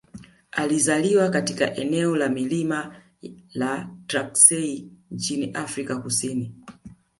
[0.51, 6.53] alizaliwa katika eneo la milimani la Transkei nchini Afrika Kusini